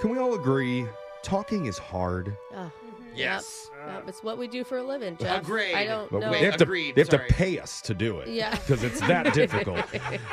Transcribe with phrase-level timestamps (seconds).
[0.00, 0.86] Can we all agree
[1.22, 2.36] talking is hard?
[2.54, 2.70] Oh,
[3.14, 3.70] Yes.
[3.86, 5.40] yep, yep, it's what we do for a living, Jeff.
[5.40, 5.74] Agreed.
[5.74, 6.30] I don't But know.
[6.32, 8.28] they have, to, Agreed, they have to pay us to do it.
[8.28, 8.50] Yeah.
[8.54, 9.86] Because it's that difficult.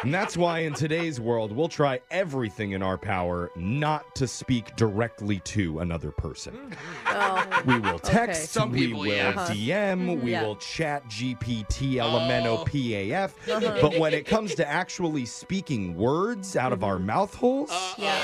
[0.03, 4.75] and that's why in today's world, we'll try everything in our power not to speak
[4.75, 6.75] directly to another person.
[7.07, 9.29] Oh, We will text, Some we people, will yeah.
[9.29, 9.53] Uh-huh.
[9.53, 10.43] DM, we Yeah.
[10.43, 12.65] will chat GPT, Elemento, Oh.
[12.65, 13.31] PAF.
[13.49, 13.77] Uh-huh.
[13.81, 18.19] But when it comes to actually speaking words out of our mouth holes, yeah.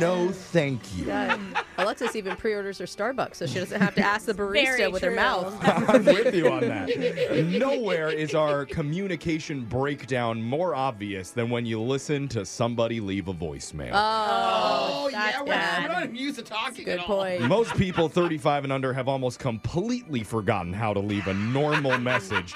[0.00, 1.06] No thank you.
[1.06, 1.38] yeah.
[1.78, 5.10] Alexis even pre-orders her Starbucks, so she doesn't have to ask the barista with her
[5.10, 5.54] mouth.
[5.88, 6.88] I'm with you on that.
[7.46, 13.34] Nowhere is our communication breakdown more obvious than when you listen to somebody leave a
[13.34, 13.90] voicemail.
[13.92, 17.18] Oh, Oh, yeah, that's we're, we're not even used to talking Good at all.
[17.18, 17.42] point.
[17.42, 22.54] Most people 35 and under have almost completely forgotten how to leave a normal message.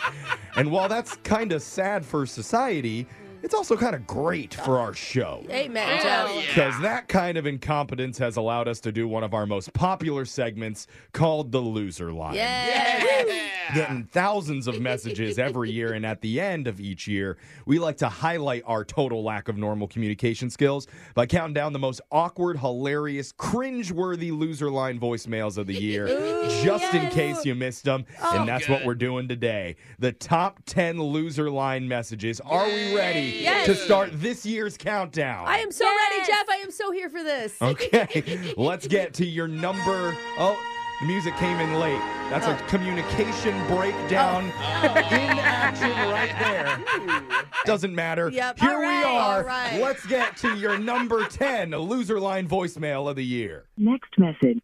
[0.57, 3.07] And while that's kind of sad for society,
[3.43, 5.45] it's also kind of great for our show.
[5.51, 6.47] Amen, Oh, yeah.
[6.47, 10.25] Because that kind of incompetence has allowed us to do one of our most popular
[10.25, 12.35] segments called the loser line.
[12.35, 13.49] Yeah.
[13.75, 17.37] Getting thousands of messages every year, and at the end of each year,
[17.67, 21.79] we like to highlight our total lack of normal communication skills by counting down the
[21.79, 26.07] most awkward, hilarious, cringe-worthy loser line voicemails of the year,
[26.63, 28.05] just in case you missed them.
[28.33, 28.47] and oh.
[28.47, 29.77] that's what we're doing today.
[29.99, 32.41] The top 10 loser line messages.
[32.41, 33.67] Are we ready Yes.
[33.67, 35.47] to start this year's countdown?
[35.47, 36.49] I am so ready, Jeff.
[36.49, 37.57] I am so here for this.
[37.63, 40.17] Okay, let's get to your number.
[40.39, 40.59] Oh,
[41.01, 42.01] the music came in late.
[42.31, 42.67] That's a Oh.
[42.69, 44.97] communication breakdown oh.
[45.11, 47.45] in action right there.
[47.65, 48.29] Doesn't matter.
[48.31, 48.59] Yep.
[48.59, 49.39] Here All we are.
[49.39, 49.81] all right.
[49.81, 53.65] Let's get to your number 10 loser line voicemail of the year.
[53.77, 54.61] Next message.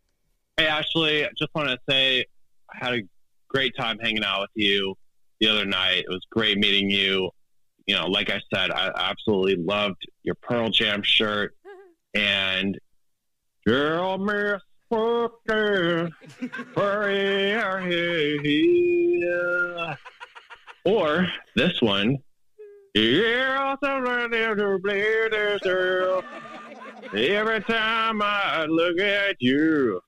[0.56, 2.24] Hey, Ashley, I just want to say
[2.72, 3.02] I had a
[3.48, 4.94] great time hanging out with you
[5.40, 5.98] the other night.
[5.98, 7.30] It was great meeting you.
[7.86, 11.54] You know, like I said, I absolutely loved your Pearl Jam shirt
[12.14, 12.78] and
[13.66, 16.10] Girl Miss Fucker.
[20.84, 22.18] Or this one.
[27.14, 30.00] Every time I look at you,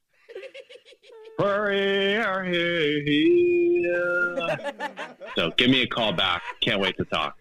[5.36, 6.42] so give me a call back.
[6.60, 7.36] Can't wait to talk.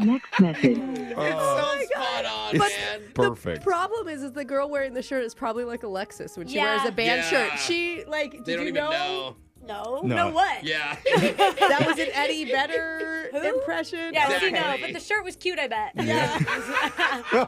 [0.00, 0.78] Next message.
[1.22, 3.00] Oh, so spot on, it's man.
[3.14, 3.60] perfect.
[3.64, 6.54] The problem is, is the girl wearing the shirt is probably like Alexis when she
[6.56, 6.76] Yeah.
[6.76, 7.28] wears a band Yeah.
[7.48, 7.58] shirt.
[7.58, 9.36] She like, did They don't you even know, know.
[9.66, 10.00] No.
[10.02, 10.16] No.
[10.16, 10.64] No what?
[10.64, 10.96] Yeah.
[11.04, 13.38] that was an Eddie Vedder Who?
[13.60, 14.14] impression?
[14.14, 14.48] Yeah, Exactly.
[14.48, 15.92] you know, but the shirt was cute, I bet.
[15.96, 17.46] Yeah.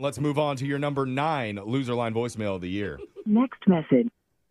[0.00, 2.98] Let's move on to your number nine loser line voicemail of the year.
[3.26, 4.08] Next message.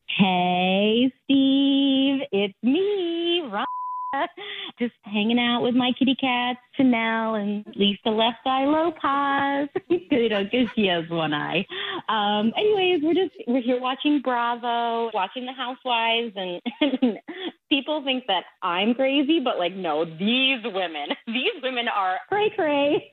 [0.07, 3.66] Hey, Steve, it's me, Rhonda.
[4.79, 9.69] Just hanging out with my kitty cats, Chanel and Lisa Left Eye Lopez.
[10.11, 11.65] you know, because she has one eye.
[12.07, 17.19] Um, anyways, we're just we're here watching Bravo, watching The Housewives, and
[17.69, 23.11] people think that I'm crazy, but like, no, these women, these women are cray cray.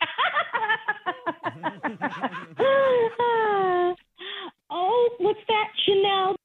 [4.70, 6.36] oh, what's that, Chanel?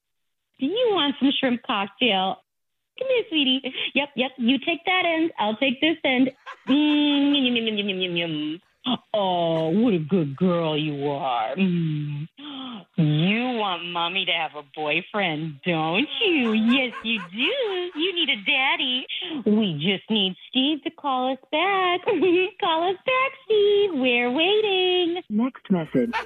[0.59, 2.37] Do you want some shrimp cocktail?
[3.01, 3.73] Come here, sweetie.
[3.95, 4.31] Yep, yep.
[4.37, 5.31] You take that end.
[5.39, 6.29] I'll take this end.
[6.69, 8.59] Mm, yum, yum, yum, yum, yum, yum.
[9.13, 11.55] Oh, what a good girl you are.
[11.55, 12.27] Mm.
[12.97, 16.53] You want mommy to have a boyfriend, don't you?
[16.53, 17.99] Yes, you do.
[17.99, 19.05] You need a daddy.
[19.45, 22.01] We just need Steve to call us back.
[22.59, 23.91] call us back, Steve.
[23.93, 25.21] We're waiting.
[25.29, 26.13] Next message.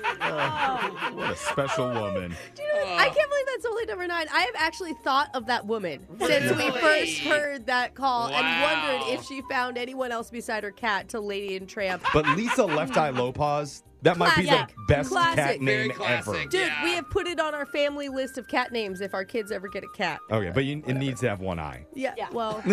[1.16, 2.35] What a special woman.
[2.55, 2.95] Do you know?
[2.95, 4.27] I can't believe that's only number nine.
[4.33, 9.13] I have actually thought of that woman since we first heard that call and wondered
[9.13, 12.03] if she found anyone else beside her cat to Lady and Tramp.
[12.13, 14.75] But Lisa Left Eye Lopez, that might be the Classic.
[14.88, 15.35] best Classic.
[15.35, 16.28] cat Very name classic.
[16.35, 16.44] ever.
[16.50, 16.83] Dude, Yeah.
[16.83, 19.67] we have put it on our family list of cat names if our kids ever
[19.67, 20.19] get a cat.
[20.29, 21.85] Okay, but you, it needs to have one eye.
[21.95, 22.29] Yeah, Yeah.
[22.31, 22.61] well,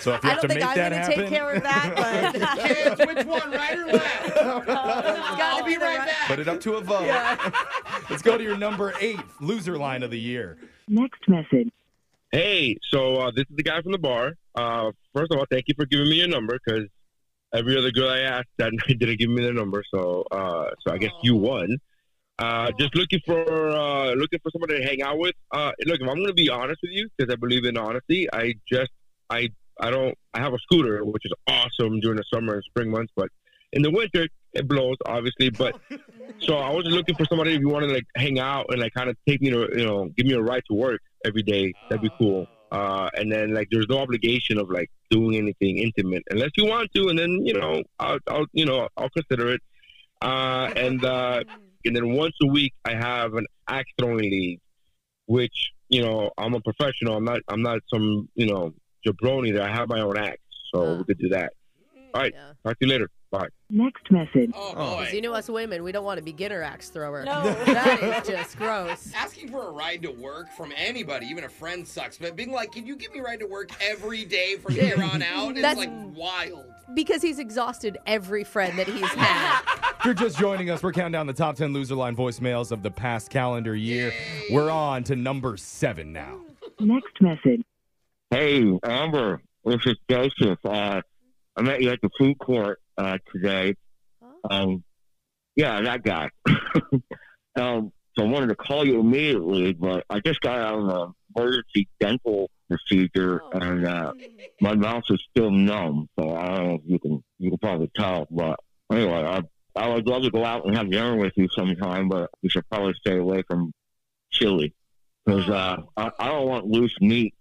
[0.00, 1.28] So if you I have don't to think make I'm that going to happen, take
[1.28, 4.26] care of that, but Kids, which one, right or left?
[4.26, 6.06] it's I'll be be right right.
[6.06, 6.28] back.
[6.28, 7.08] put it up to a vote.
[8.08, 10.58] Let's go to your number eight loser line of the year.
[10.86, 11.70] Next message.
[12.30, 14.34] Hey, so uh, this is the guy from the bar.
[14.54, 16.88] Uh, first of all, thank you for giving me your number because
[17.54, 19.82] every other girl I asked that night didn't give me their number.
[19.94, 21.78] So, uh, so I guess you won.
[22.36, 25.34] Uh, just looking for uh, looking for somebody to hang out with.
[25.52, 28.26] Uh, look, if I'm going to be honest with you, because I believe in honesty,
[28.32, 28.90] I just
[29.30, 32.90] I I don't I have a scooter, which is awesome during the summer and spring
[32.90, 33.28] months, but
[33.72, 35.50] in the winter it blows, obviously.
[35.50, 35.76] But
[36.40, 38.94] so I was looking for somebody if you want to like hang out and like
[38.94, 41.74] kind of take me to you know give me a ride to work every day.
[41.88, 42.48] That'd be cool.
[42.74, 46.90] Uh, and then like there's no obligation of like doing anything intimate unless you want
[46.92, 49.60] to, and then you know I'll, I'll you know I'll consider it.
[50.20, 51.44] Uh, and uh,
[51.84, 54.60] and then once a week I have an axe throwing league,
[55.26, 55.56] which
[55.88, 57.16] you know I'm a professional.
[57.16, 57.42] I'm not.
[57.46, 58.74] I'm not some you know
[59.06, 59.52] jabroni.
[59.54, 60.42] That I have my own axe,
[60.72, 61.52] so we could do that.
[62.12, 62.34] All right.
[62.34, 62.54] Yeah.
[62.64, 63.08] Talk to you later.
[63.38, 63.48] Bye.
[63.68, 64.52] Next message.
[64.54, 64.96] Oh, Oh.
[64.98, 65.10] boy.
[65.12, 67.24] You know us women, we don't want a beginner axe thrower.
[67.24, 67.42] No.
[67.42, 69.10] that is just gross.
[69.16, 72.16] Asking for a ride to work from anybody, even a friend, sucks.
[72.16, 75.02] But being like, can you give me a ride to work every day from here
[75.02, 75.56] on out?
[75.56, 76.64] Is That's- like wild.
[76.94, 79.62] Because he's exhausted every friend that he's had.
[80.04, 82.82] If you're just joining us, we're counting down the top 10 loser line voicemails of
[82.82, 84.12] the past calendar year.
[84.50, 86.40] We're on to number seven now.
[86.78, 87.62] Next message.
[88.30, 90.58] Hey, Amber, this is Joseph.
[90.62, 91.00] Uh,
[91.56, 93.74] I met you at the food court uh, today.
[94.50, 94.84] Um,
[95.56, 96.30] yeah, that guy.
[97.56, 101.12] um, so I wanted to call you immediately, but I just got out of an
[101.36, 103.50] emergency dental procedure, Oh.
[103.58, 104.12] and uh,
[104.60, 106.08] my mouth is still numb.
[106.18, 108.58] So I don't know if you can you can probably tell, but
[108.90, 109.42] anyway, I
[109.76, 112.68] I would love to go out and have dinner with you sometime, but you should
[112.70, 113.72] probably stay away from
[114.30, 114.74] chili
[115.24, 117.34] because uh, I, I don't want loose meat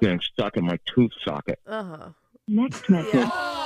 [0.00, 1.58] getting stuck in my tooth socket.
[1.66, 2.08] Uh huh.
[2.48, 3.10] Next message.
[3.14, 3.63] Oh,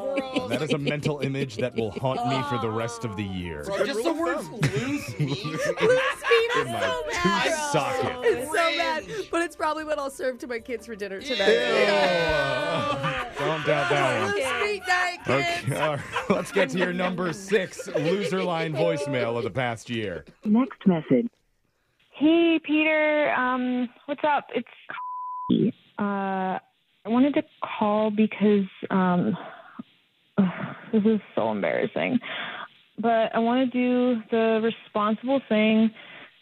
[0.00, 0.48] bro.
[0.48, 3.64] That is a mental image that will haunt me for the rest of the year.
[3.64, 5.38] Bro, just the words loose meat.
[6.56, 8.16] In my tooth socket.
[8.22, 9.04] It's so bad.
[9.30, 11.46] But it's probably what I'll serve to my kids for dinner tonight.
[13.38, 14.34] Don't doubt that one.
[14.34, 15.68] Loose meat night, kids.
[15.68, 16.04] Okay, all right.
[16.30, 20.24] let's get to your number six loser line voicemail of the past year.
[20.44, 21.28] Next message.
[22.12, 23.32] Hey, Peter.
[23.32, 24.48] Um, what's up?
[24.54, 24.68] It's
[25.98, 26.58] uh,
[27.04, 29.36] I wanted to call because um,
[30.40, 32.18] ugh, this is so embarrassing,
[32.98, 35.90] but I want to do the responsible thing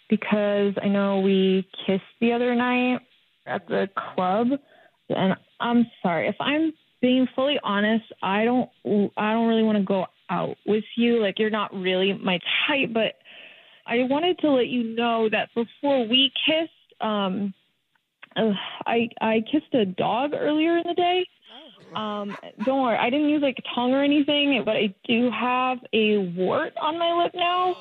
[0.09, 3.01] because I know we kissed the other night
[3.47, 4.49] at the club,
[5.09, 8.05] and I'm sorry if I'm being fully honest.
[8.23, 8.69] I don't.
[9.17, 11.21] I don't really want to go out with you.
[11.23, 13.15] Like you're not really my type, but
[13.87, 17.55] I wanted to let you know that before we kissed, um,
[18.37, 21.27] I I kissed a dog earlier in the day.
[21.95, 25.79] Um, don't worry, I didn't use like a tongue or anything, but I do have
[25.93, 27.75] a wart on my lip now.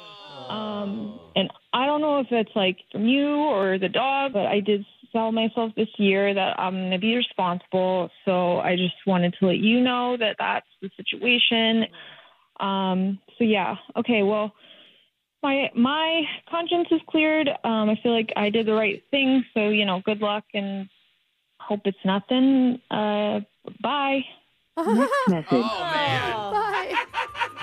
[0.50, 4.62] Um, and I don't know if it's like from you or the dog, but I
[4.62, 8.09] did tell myself this year that I'm going to be responsible.
[8.25, 11.86] So I just wanted to let you know that that's the situation.
[12.59, 14.54] Um, so yeah, okay, well,
[15.44, 17.48] my my conscience is cleared.
[17.63, 19.44] Um, I feel like I did the right thing.
[19.54, 20.89] So you know, good luck and
[21.68, 22.80] hope it's nothing.
[22.90, 23.42] Uh,
[23.81, 24.22] bye.
[24.78, 25.48] Next message.
[25.52, 26.34] Oh, man.
[26.54, 26.94] Bye.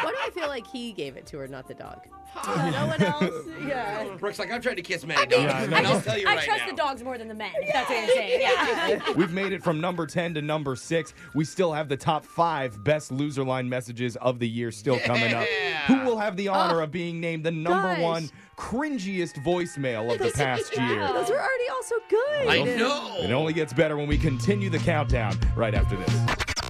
[0.03, 2.01] Why do I feel like he gave it to her, not the dog?
[2.47, 3.47] no one else.
[3.65, 4.17] Yeah.
[4.19, 5.75] Brooke's like, I'm trying to kiss many I mean, Yeah, I and.
[5.75, 6.71] I, I'll just, tell you I right trust now.
[6.73, 7.53] the dogs more than the men.
[7.61, 8.41] If that's what you're saying.
[8.41, 9.13] Yeah.
[9.13, 11.15] We've made it from number 10 to number six.
[11.35, 15.33] We still have the top five best loser line messages of the year still coming
[15.33, 15.47] up.
[15.49, 15.87] Yeah.
[15.87, 18.03] Who will have the honor of being named the number Guys.
[18.03, 21.09] one cringiest voicemail of the past year?
[21.09, 22.49] Those were already also good.
[22.49, 23.17] I know.
[23.19, 26.21] It only gets better when we continue the countdown right after this.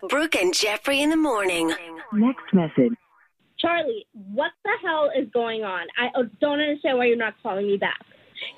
[0.09, 1.75] Brooke and Jeffrey in the morning.
[2.13, 2.93] Next message.
[3.59, 5.87] Charlie, what the hell is going on?
[5.97, 6.11] I
[6.41, 8.05] don't understand why you're not calling me back.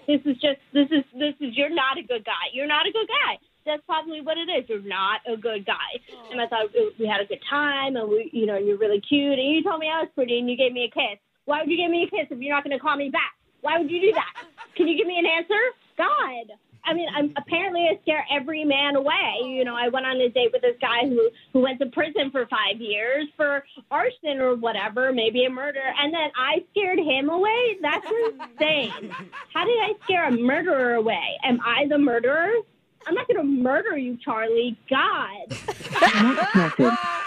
[0.09, 2.51] This is just this is this is you're not a good guy.
[2.53, 3.39] You're not a good guy.
[3.65, 4.69] That's probably what it is.
[4.69, 6.01] You're not a good guy.
[6.31, 6.67] And I thought
[6.99, 9.81] we had a good time, and we, you know, you're really cute, and you told
[9.81, 11.19] me I was pretty, and you gave me a kiss.
[11.47, 13.35] Why would you give me a kiss if you're not going to call me back?
[13.63, 14.45] Why would you do that?
[14.77, 15.59] Can you give me an answer?
[15.97, 16.59] God.
[16.85, 19.41] I mean, I'm, apparently I scare every man away.
[19.43, 22.31] You know, I went on a date with this guy who who went to prison
[22.31, 27.29] for five years for arson or whatever, maybe a murder, and then I scared him
[27.29, 27.79] away.
[27.83, 29.11] That's insane.
[29.55, 31.39] How did I scare a murderer away?
[31.43, 32.53] Am I the murderer?
[33.07, 34.77] I'm not going to murder you, Charlie.
[34.89, 35.57] God.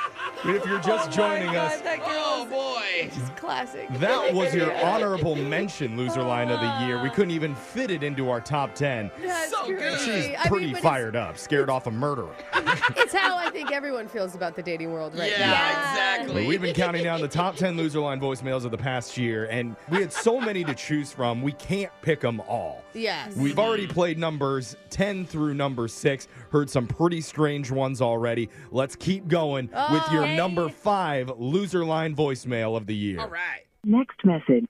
[0.46, 0.62] Next message.
[0.64, 3.10] If you're just oh joining us, Oh, boy.
[3.36, 3.88] Classic.
[4.00, 7.02] that was your honorable mention loser line of the year.
[7.02, 9.12] We couldn't even fit it into our top 10.
[9.22, 9.80] That's So good.
[9.80, 10.06] crazy.
[10.06, 12.34] She's I mean, pretty fired up, scared off a murderer.
[12.54, 15.52] It's, it's how I think everyone feels about the dating world right yeah, now.
[15.52, 16.44] Yeah, exactly.
[16.44, 19.46] But we've been counting down the top 10 loser line voicemails of the past year,
[19.46, 22.84] and we had so many to choose from, we can't pick them all.
[22.94, 23.36] Yes.
[23.36, 28.50] We've already played numbers 10 through number 6, heard some pretty strange ones already.
[28.72, 30.38] Let's keep going with your Hey.
[30.38, 33.20] number 5 loser line voicemail of the year.
[33.20, 33.66] All right.
[33.84, 34.66] Next message.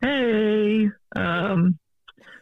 [0.00, 1.78] Hey, um,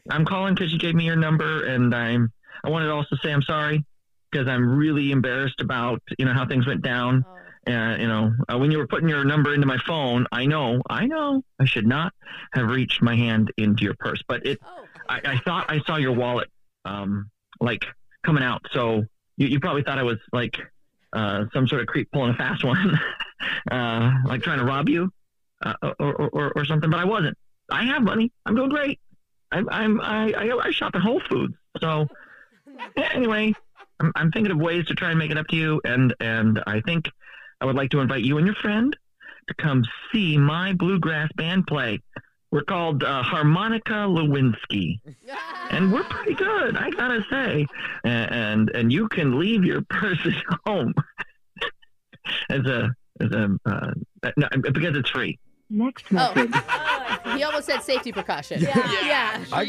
[0.08, 2.32] I'm calling because you gave me your number, and I'm.
[2.64, 3.84] I wanted to also say I'm sorry
[4.30, 7.24] because I'm really embarrassed about you know how things went down.
[7.28, 7.36] Oh.
[7.66, 10.80] And you know uh, when you were putting your number into my phone, I know,
[10.88, 12.14] I know, I should not
[12.54, 14.58] have reached my hand into your purse, but it.
[14.64, 14.84] Oh.
[15.08, 16.48] I, I thought I saw your wallet,
[16.86, 17.30] um,
[17.60, 17.84] like
[18.24, 18.64] coming out.
[18.72, 19.04] So
[19.36, 20.56] you, you probably thought I was like
[21.12, 22.98] uh, some sort of creep pulling a fast one,
[23.70, 25.10] uh, like trying to rob you.
[25.62, 27.36] uh, or, or, or, or something, but I wasn't.
[27.70, 28.32] I have money.
[28.46, 28.98] I'm doing great.
[29.52, 31.54] I'm, I'm I, I, I shop at Whole Foods.
[31.80, 32.06] So
[32.96, 33.52] anyway,
[34.00, 36.62] I'm, I'm thinking of ways to try and make it up to you, and and
[36.66, 37.08] I think
[37.60, 38.96] I would like to invite you and your friend
[39.48, 42.00] to come see my bluegrass band play.
[42.52, 44.98] We're called uh, Harmonica Lewinsky,
[45.70, 47.66] and we're pretty good, I gotta say.
[48.04, 50.92] And and, and you can leave your purse at home
[52.48, 52.90] as a
[53.20, 53.90] as a uh,
[54.36, 55.38] no, because it's free.
[55.68, 56.32] Next Oh.
[57.30, 57.38] message.
[57.38, 58.60] He almost said safety precaution.
[58.60, 58.76] Yeah.
[59.04, 59.44] Yeah.
[59.52, 59.60] I,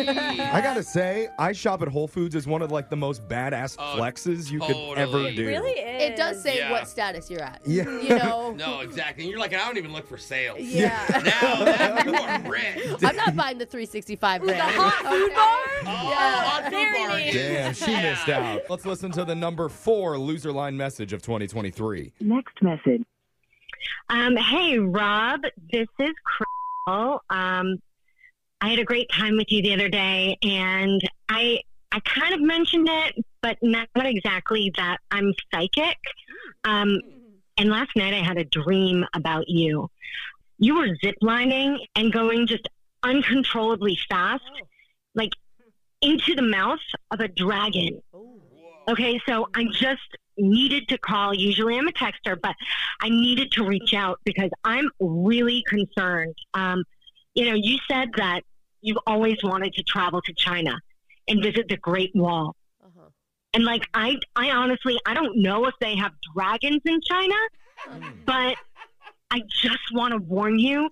[0.54, 3.76] I gotta say, I shop at Whole Foods as one of like the most badass
[3.80, 5.36] Oh, flexes you could ever totally.
[5.36, 5.44] do.
[5.48, 6.12] It really is.
[6.12, 6.72] It does say Yeah.
[6.72, 7.62] what status you're at.
[7.66, 7.90] Yeah.
[7.90, 8.52] You know?
[8.62, 9.24] No, exactly.
[9.24, 10.60] And you're like, I don't even look for sales.
[10.60, 11.04] Yeah.
[11.12, 12.96] Now that you are rich.
[13.04, 15.94] I'm not buying the 365 The hot food bar?
[15.96, 16.44] Oh, Yeah.
[16.44, 17.18] hot food Very bar.
[17.18, 17.34] neat.
[17.34, 18.12] Damn, she Yeah.
[18.12, 18.62] missed out.
[18.70, 22.12] Let's listen to the number four loser line message of 2023.
[22.20, 23.04] Next message.
[24.10, 25.42] Um, hey, Rob,
[25.72, 26.14] this is
[26.86, 27.22] Crystal.
[27.30, 27.78] Um,
[28.62, 31.60] I had a great time with you the other day, and I
[31.92, 35.98] I kind of mentioned it, but not exactly that I'm psychic.
[36.64, 37.00] Um,
[37.58, 39.90] and last night I had a dream about you.
[40.58, 42.68] You were ziplining and going just
[43.04, 44.44] uncontrollably fast,
[45.16, 45.32] like
[46.02, 46.80] into the mouth
[47.12, 48.02] of a dragon.
[48.88, 51.34] Okay, so I'm just needed to call.
[51.34, 52.56] Usually I'm a texter, but
[53.02, 56.36] I needed to reach out because I'm really concerned.
[56.54, 56.84] Um,
[57.34, 58.42] you know, you said that
[58.82, 60.80] you've always wanted to travel to China
[61.28, 62.56] and visit the Great Wall.
[62.84, 63.10] Uh-huh.
[63.54, 67.36] And like, I, I honestly, I don't know if they have dragons in China,
[68.26, 68.56] but
[69.30, 70.90] I just want to warn you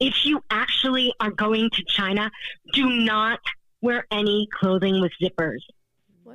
[0.00, 2.30] if you actually are going to China,
[2.72, 3.38] do not
[3.82, 5.60] wear any clothing with zippers.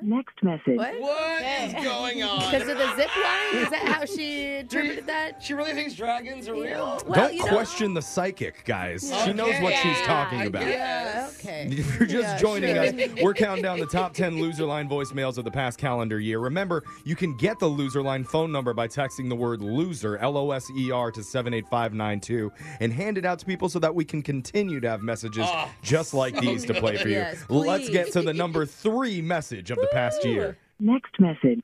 [0.02, 0.78] Next message.
[0.78, 1.00] What?
[1.00, 2.52] What is going on?
[2.52, 3.64] Because of the zip line?
[3.64, 5.42] Is that how she interpreted that?
[5.44, 7.02] She really thinks dragons are real?
[7.06, 9.12] Well, Don't you know- question the psychic, guys.
[9.26, 9.82] She knows what Okay.
[9.94, 10.68] she's talking about.
[10.68, 11.68] Yeah, okay.
[11.72, 12.84] If you're just Yeah, joining sure.
[13.10, 16.40] us, we're counting down the top 10 loser line voicemails of the past calendar year.
[16.40, 20.38] Remember, you can get the loser line phone number by texting the word loser, L
[20.38, 24.06] O S E R, to 78592 and hand it out to people so that we
[24.06, 27.16] can continue to have messages Oh, just like so these to play for you.
[27.16, 30.58] Yes, Let's get to the number three message of the past year.
[30.80, 31.62] Next message.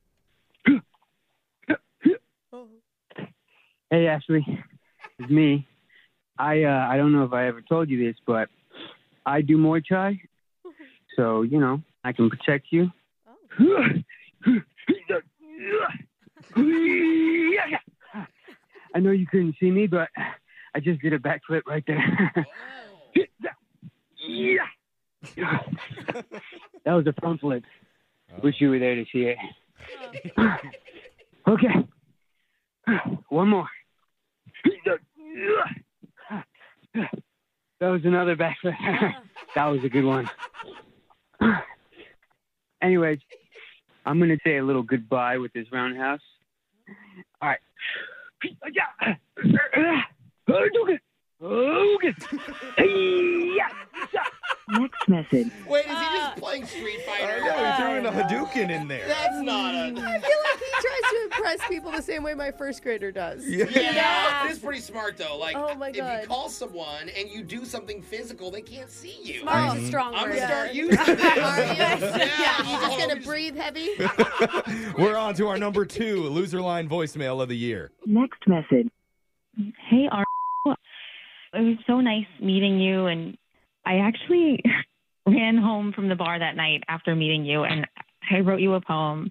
[3.90, 4.44] Hey Ashley,
[5.20, 5.68] it's me.
[6.40, 8.50] I uh, I don't know if I ever told you this, but
[9.24, 10.20] I do Muay Thai,
[11.16, 12.92] so you know I can protect you.
[18.96, 20.10] I know you couldn't see me, but
[20.74, 22.34] I just did a backflip right there.
[26.86, 27.64] that was a front flip.
[28.42, 29.38] Wish you were there to see it.
[30.38, 30.56] Oh.
[31.50, 31.88] okay.
[33.30, 33.68] One more.
[37.80, 38.76] That was another backflip.
[39.56, 40.30] that was a good one.
[42.82, 43.20] Anyways,
[44.06, 46.22] I'm gonna say a little goodbye with this roundhouse.
[47.42, 47.60] All right.
[54.70, 55.52] Next message.
[55.68, 57.40] Wait, is he just uh, playing Street Fighter?
[57.42, 59.06] Oh, know, we threw in a uh, Hadouken in there.
[59.08, 59.92] That's not a.
[59.92, 59.98] Mm.
[60.00, 63.46] I feel like he tries to impress people the same way my first grader does.
[63.46, 63.66] Yeah.
[63.70, 65.38] Yeah, it is pretty smart though.
[65.38, 66.22] Like, Oh, my if God.
[66.22, 69.42] you call someone and you do something physical, they can't see you.
[69.42, 70.36] Smart is a strong I'm word.
[70.36, 71.38] gonna start using this.
[71.38, 71.74] Are you?
[71.74, 73.90] yeah, Yeah, you just gonna breathe heavy?
[74.98, 77.92] We're on to our number two loser line voicemail of the year.
[78.06, 78.88] Next message.
[79.90, 80.24] Hey, Ar.
[81.56, 83.38] It was so nice meeting you, and
[83.86, 84.64] I actually
[85.28, 87.88] ran home from the bar that night after meeting you, and
[88.32, 89.30] I wrote you a poem.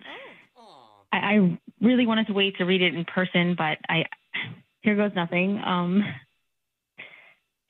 [1.12, 4.04] I, I really wanted to wait to read it in person, but I
[4.82, 5.60] here goes nothing.
[5.64, 6.02] Um,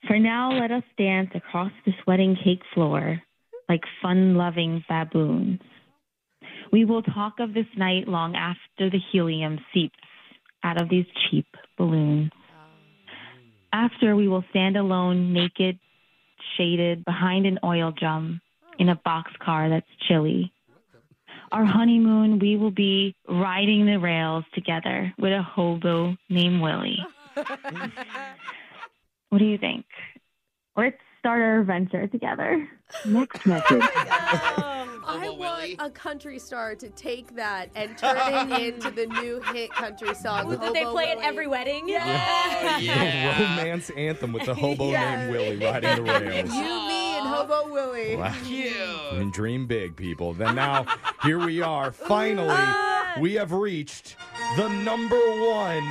[0.07, 3.21] for now, let us dance across this wedding cake floor
[3.69, 5.59] like fun-loving baboons.
[6.71, 9.95] We will talk of this night long after the helium seeps
[10.63, 11.45] out of these cheap
[11.77, 12.31] balloons.
[13.71, 15.79] After we will stand alone, naked,
[16.57, 18.41] shaded, behind an oil drum
[18.79, 20.51] in a boxcar that's chilly.
[21.51, 26.97] Our honeymoon, we will be riding the rails together with a hobo named Willie.
[29.29, 29.85] what do you think?
[30.75, 32.67] Let's start our adventure together.
[33.05, 34.79] Next oh message.
[35.21, 38.17] I want a country star to take that and turn
[38.51, 40.47] it into the new hit country song.
[40.51, 41.27] Ooh, that they Hobo play at Willie.
[41.27, 41.83] every wedding.
[41.85, 43.57] Oh, The yeah.
[43.57, 45.15] romance anthem with the hobo Yeah.
[45.27, 46.53] named Willie riding the rails.
[46.53, 48.15] You, me, and Hobo Willie.
[48.15, 48.33] Wow.
[48.45, 48.73] Cute.
[49.13, 50.33] And dream big, people.
[50.33, 50.85] Then now,
[51.23, 51.91] here we are.
[51.91, 52.57] Finally,
[53.21, 54.15] we have reached
[54.55, 55.89] the number one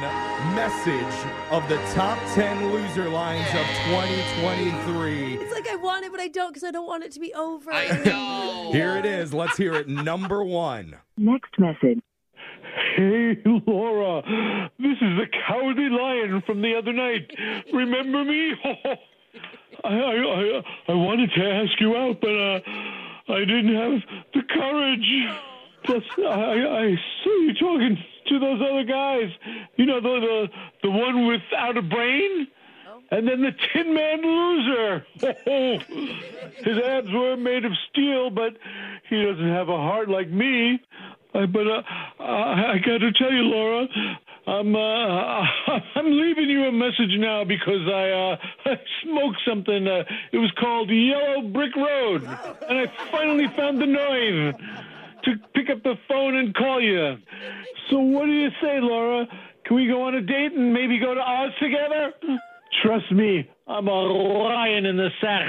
[0.55, 5.35] message of the top 10 loser lines of 2023.
[5.35, 7.35] It's like I want it, but I don't because I don't want it to be
[7.35, 7.73] over.
[7.73, 8.71] I know.
[8.73, 9.35] Here it is.
[9.35, 9.89] Let's hear it.
[9.89, 10.97] Number one.
[11.17, 12.01] Next message.
[12.97, 14.23] Hey, Laura,
[14.79, 17.31] this is the cowardly lion from the other night.
[17.73, 18.53] Remember me?
[19.85, 22.61] I, I, I, I wanted to ask you out, but uh,
[23.35, 24.01] I didn't have
[24.35, 25.13] the courage.
[25.85, 29.31] Plus, I, I saw you talking to those other guys.
[29.77, 30.49] You know, the the,
[30.85, 32.49] the one without a brain?
[33.11, 35.07] And then the Tin Man loser.
[36.65, 38.57] His abs were made of steel, but
[39.11, 40.81] he doesn't have a heart like me.
[41.35, 41.83] Uh, but uh,
[42.21, 43.87] I, I got to tell you, Laura,
[44.47, 44.79] I'm uh,
[45.97, 48.37] I'm leaving you a message now because I, uh,
[48.67, 49.87] I smoked something.
[49.87, 54.55] Uh, it was called Yellow Brick Road, and I finally found the nerve
[55.25, 57.17] to pick up the phone and call you.
[57.91, 59.27] So what do you say, Laura?
[59.65, 62.13] Can we go on a date and maybe go to Oz together?
[62.83, 65.49] Trust me, I'm a lion in the sack.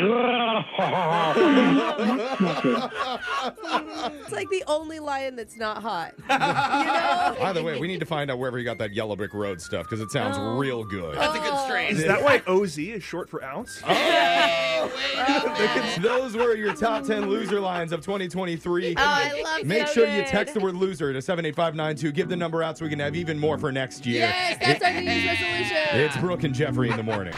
[4.22, 6.14] It's like the only lion that's not hot.
[6.30, 7.36] You know?
[7.40, 9.62] By the way, we need to find out wherever you got that Yellow Brick Road
[9.62, 10.58] stuff because it sounds Oh.
[10.58, 11.16] real good.
[11.16, 11.92] That's a good strain.
[11.96, 13.82] Is that why OZ is short for ounce?
[13.86, 15.98] Oh.
[16.02, 18.96] Those were your top 10 loser lines of 2023.
[18.98, 20.28] Oh, I love Make so sure you good.
[20.28, 22.12] text the word loser to 78592.
[22.12, 24.20] Give the number out so we can have even more for next year.
[24.22, 25.78] Yes, that's our New Year's resolution.
[25.94, 27.34] It's Brooke and Jeffrey in the morning.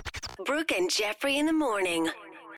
[0.46, 2.10] Brooke and Jeffrey in the morning.